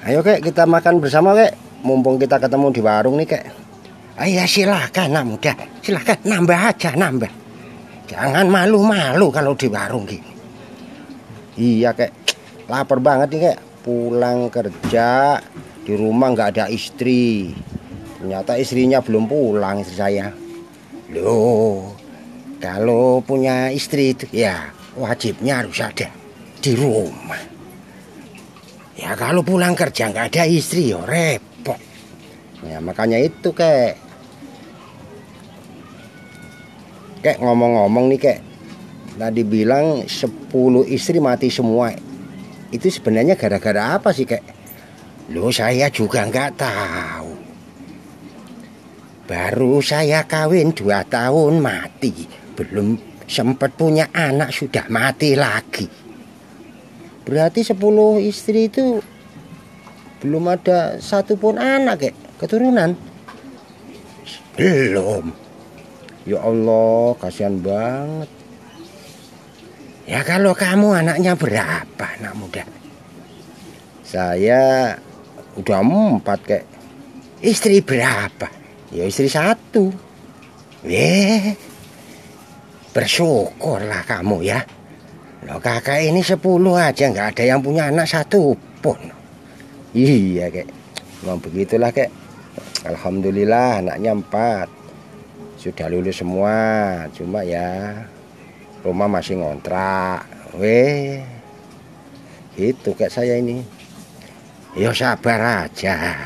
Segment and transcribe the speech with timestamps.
[0.00, 1.52] Ayo kek kita makan bersama kek.
[1.84, 3.44] Mumpung kita ketemu di warung nih kek.
[4.16, 5.52] Ayo silahkan anak muda.
[5.84, 7.32] Silahkan nambah aja nambah.
[8.08, 10.32] Jangan malu-malu kalau di warung gini.
[11.60, 12.12] Iya kek.
[12.72, 13.58] Lapar banget nih kek.
[13.84, 15.36] Pulang kerja
[15.84, 17.52] di rumah nggak ada istri.
[18.16, 20.32] Ternyata istrinya belum pulang istri saya.
[21.12, 21.92] Loh,
[22.56, 26.08] kalau punya istri itu ya wajibnya harus ada
[26.60, 27.59] di rumah.
[28.98, 31.78] Ya kalau pulang kerja nggak ada istri ya repot.
[32.66, 33.94] Ya makanya itu kek.
[37.20, 38.38] Kek ngomong-ngomong nih kek.
[39.20, 40.48] Tadi bilang 10
[40.88, 41.92] istri mati semua.
[42.72, 44.42] Itu sebenarnya gara-gara apa sih kek?
[45.30, 47.30] Loh saya juga nggak tahu.
[49.30, 52.26] Baru saya kawin dua tahun mati.
[52.58, 52.98] Belum
[53.30, 55.86] sempat punya anak sudah mati lagi.
[57.30, 57.78] Berarti 10
[58.26, 58.98] istri itu
[60.18, 62.98] belum ada satupun anak kayak keturunan.
[64.58, 65.30] Belum.
[66.26, 68.26] Ya Allah, kasihan banget.
[70.10, 72.66] Ya kalau kamu anaknya berapa anak muda?
[74.02, 74.98] Saya
[75.54, 75.78] udah
[76.18, 76.66] empat kayak.
[77.40, 78.50] Istri berapa?
[78.90, 79.94] Ya istri satu.
[80.82, 81.54] Eh,
[82.90, 84.60] bersyukurlah kamu ya.
[85.40, 88.52] Loh kakak ini sepuluh aja nggak ada yang punya anak satu
[88.84, 89.00] pun.
[89.96, 90.68] Iya kek.
[91.24, 92.12] Memang begitulah kek.
[92.84, 94.68] Alhamdulillah anaknya empat.
[95.56, 96.56] Sudah lulus semua.
[97.16, 98.04] Cuma ya
[98.84, 100.28] rumah masih ngontrak.
[100.60, 101.24] Weh.
[102.60, 103.64] Itu kayak saya ini.
[104.76, 106.20] Ya sabar aja.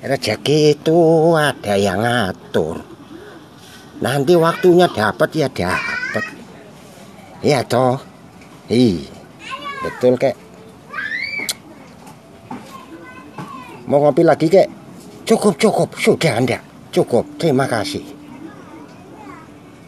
[0.00, 0.98] Rezeki itu
[1.36, 2.80] ada yang ngatur.
[4.00, 6.24] Nanti waktunya dapat ya dapat.
[7.44, 8.15] Ya toh.
[8.66, 9.06] Iya,
[9.86, 10.34] betul kek.
[13.86, 14.66] Mau ngopi lagi kek?
[15.22, 15.94] Cukup, cukup.
[15.94, 16.58] Sudah anda.
[16.90, 17.38] Cukup.
[17.38, 18.15] Terima kasih.